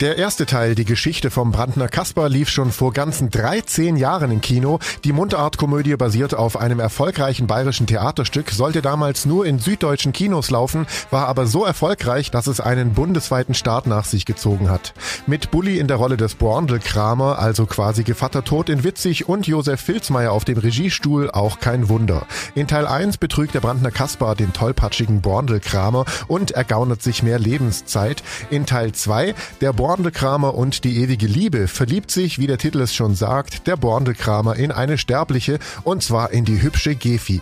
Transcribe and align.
Der 0.00 0.16
erste 0.16 0.46
Teil, 0.46 0.74
die 0.74 0.86
Geschichte 0.86 1.30
vom 1.30 1.52
Brandner 1.52 1.86
Kasper, 1.86 2.30
lief 2.30 2.48
schon 2.48 2.72
vor 2.72 2.94
ganzen 2.94 3.28
13 3.28 3.96
Jahren 3.96 4.30
im 4.30 4.40
Kino. 4.40 4.78
Die 5.04 5.12
Mundartkomödie 5.12 5.94
basiert 5.96 6.34
auf 6.34 6.56
einem 6.56 6.80
erfolgreichen 6.80 7.46
bayerischen 7.46 7.86
Theaterstück, 7.86 8.50
sollte 8.50 8.80
damals 8.80 9.26
nur 9.26 9.44
in 9.44 9.58
süddeutschen 9.58 10.14
Kinos 10.14 10.50
laufen, 10.50 10.86
war 11.10 11.28
aber 11.28 11.46
so 11.46 11.66
erfolgreich, 11.66 12.30
dass 12.30 12.46
es 12.46 12.60
einen 12.60 12.94
bundesweiten 12.94 13.52
Start 13.52 13.86
nach 13.86 14.06
sich 14.06 14.24
gezogen 14.24 14.70
hat. 14.70 14.94
Mit 15.26 15.50
Bulli 15.50 15.78
in 15.78 15.86
der 15.86 15.98
Rolle 15.98 16.16
des 16.16 16.34
Borndelkramer, 16.34 17.38
also 17.38 17.66
quasi 17.66 18.02
Gevatter 18.02 18.42
Tod 18.42 18.70
in 18.70 18.82
Witzig 18.84 19.28
und 19.28 19.46
Josef 19.46 19.82
Filzmeier 19.82 20.32
auf 20.32 20.46
dem 20.46 20.56
Regiestuhl, 20.56 21.30
auch 21.30 21.60
kein 21.60 21.90
Wunder. 21.90 22.24
In 22.54 22.68
Teil 22.68 22.86
1 22.86 23.18
betrügt 23.18 23.52
der 23.52 23.60
Brandner 23.60 23.90
Kasper 23.90 24.34
den 24.34 24.54
tollpatschigen 24.54 25.20
Borndelkramer 25.20 26.06
und 26.26 26.52
ergaunert 26.52 27.02
sich 27.02 27.22
mehr 27.22 27.38
Lebenszeit. 27.38 28.22
In 28.48 28.64
Teil 28.64 28.92
2 28.92 29.34
der 29.60 29.74
Born 29.74 29.89
Borndelkramer 29.90 30.54
und 30.54 30.84
die 30.84 30.98
ewige 31.02 31.26
Liebe 31.26 31.66
verliebt 31.66 32.12
sich, 32.12 32.38
wie 32.38 32.46
der 32.46 32.58
Titel 32.58 32.80
es 32.80 32.94
schon 32.94 33.16
sagt, 33.16 33.66
der 33.66 33.76
Borndelkramer 33.76 34.54
in 34.54 34.70
eine 34.70 34.98
Sterbliche 34.98 35.58
und 35.82 36.00
zwar 36.04 36.30
in 36.30 36.44
die 36.44 36.62
hübsche 36.62 36.94
Gefi. 36.94 37.40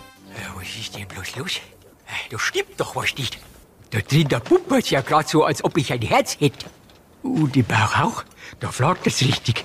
Was 0.55 0.65
ist 0.81 0.95
denn 0.95 1.07
bloß 1.07 1.35
los? 1.35 1.59
Da 2.31 2.39
stimmt 2.39 2.71
doch 2.77 2.95
was 2.95 3.15
nicht. 3.19 3.37
Da 3.91 3.99
drin, 3.99 4.29
da 4.29 4.39
puppert 4.39 4.89
ja 4.89 5.01
gerade 5.01 5.29
so, 5.29 5.43
als 5.43 5.63
ob 5.63 5.77
ich 5.77 5.93
ein 5.93 6.01
Herz 6.01 6.37
hätte. 6.39 6.65
Und 7.21 7.55
im 7.55 7.65
Bauch 7.65 7.99
auch. 7.99 8.23
Da 8.59 8.71
flagt 8.71 9.05
es 9.05 9.21
richtig. 9.21 9.63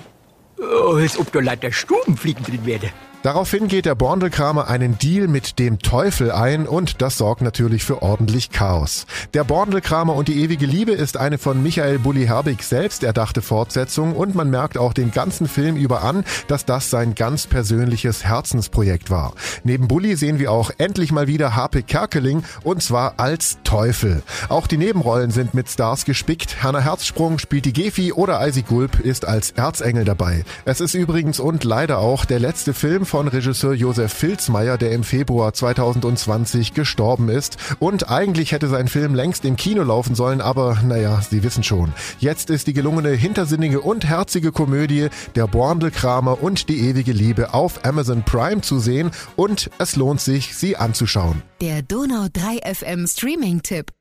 Als 0.59 1.17
ob 1.17 1.31
da 1.31 1.39
lauter 1.39 1.71
Stubenfliegen 1.71 2.43
drin 2.45 2.67
wäre. 2.67 2.91
Daraufhin 3.25 3.67
geht 3.67 3.87
der 3.87 3.95
Borndelkramer 3.95 4.67
einen 4.67 4.99
Deal 4.99 5.27
mit 5.27 5.57
dem 5.57 5.79
Teufel 5.79 6.31
ein 6.31 6.67
und 6.67 7.01
das 7.01 7.17
sorgt 7.17 7.41
natürlich 7.41 7.83
für 7.83 8.03
ordentlich 8.03 8.51
Chaos. 8.51 9.07
Der 9.33 9.43
Borndelkramer 9.43 10.13
und 10.13 10.27
die 10.27 10.43
ewige 10.43 10.67
Liebe 10.67 10.91
ist 10.91 11.17
eine 11.17 11.39
von 11.39 11.63
Michael 11.63 11.97
Bulli 11.97 12.27
Herbig 12.27 12.61
selbst 12.61 13.03
erdachte 13.03 13.41
Fortsetzung 13.41 14.15
und 14.15 14.35
man 14.35 14.51
merkt 14.51 14.77
auch 14.77 14.93
den 14.93 15.09
ganzen 15.09 15.47
Film 15.47 15.75
über 15.75 16.03
an, 16.03 16.23
dass 16.47 16.65
das 16.65 16.91
sein 16.91 17.15
ganz 17.15 17.47
persönliches 17.47 18.23
Herzensprojekt 18.23 19.09
war. 19.09 19.33
Neben 19.63 19.87
Bulli 19.87 20.15
sehen 20.17 20.37
wir 20.37 20.51
auch 20.51 20.69
endlich 20.77 21.11
mal 21.11 21.25
wieder 21.25 21.55
Harpe 21.55 21.81
Kerkeling 21.81 22.43
und 22.61 22.83
zwar 22.83 23.15
als 23.17 23.57
Teufel. 23.63 24.21
Auch 24.49 24.67
die 24.67 24.77
Nebenrollen 24.77 25.31
sind 25.31 25.55
mit 25.55 25.67
Stars 25.67 26.05
gespickt. 26.05 26.61
Hanna 26.61 26.79
Herzsprung 26.79 27.39
spielt 27.39 27.65
die 27.65 27.73
Gefi 27.73 28.13
oder 28.13 28.47
Isaac 28.47 28.67
Gulp 28.67 28.99
ist 28.99 29.27
als 29.27 29.49
Erzengel 29.49 30.05
dabei. 30.05 30.45
Es 30.65 30.79
ist 30.79 30.93
übrigens 30.93 31.39
und 31.39 31.63
leider 31.63 31.97
auch 31.97 32.25
der 32.25 32.39
letzte 32.39 32.75
Film 32.75 33.07
von 33.15 33.29
Regisseur 33.29 33.73
Josef 33.73 34.11
Filzmeier, 34.11 34.77
der 34.77 34.91
im 34.91 35.05
Februar 35.05 35.53
2020 35.53 36.73
gestorben 36.73 37.29
ist. 37.29 37.55
Und 37.79 38.09
eigentlich 38.09 38.51
hätte 38.51 38.67
sein 38.67 38.89
Film 38.89 39.15
längst 39.15 39.45
im 39.45 39.55
Kino 39.55 39.83
laufen 39.83 40.15
sollen, 40.15 40.41
aber 40.41 40.79
naja, 40.83 41.21
Sie 41.21 41.41
wissen 41.41 41.63
schon. 41.63 41.93
Jetzt 42.19 42.49
ist 42.49 42.67
die 42.67 42.73
gelungene, 42.73 43.11
hintersinnige 43.11 43.79
und 43.79 44.03
herzige 44.03 44.51
Komödie 44.51 45.07
Der 45.33 45.47
Borndelkramer 45.47 46.43
und 46.43 46.67
die 46.67 46.89
ewige 46.89 47.13
Liebe 47.13 47.53
auf 47.53 47.85
Amazon 47.85 48.23
Prime 48.23 48.59
zu 48.59 48.79
sehen 48.79 49.11
und 49.37 49.69
es 49.77 49.95
lohnt 49.95 50.19
sich, 50.19 50.53
sie 50.53 50.75
anzuschauen. 50.75 51.41
Der 51.61 51.83
Donau 51.83 52.27
3 52.33 52.73
FM 52.73 53.07
Streaming-Tipp. 53.07 53.94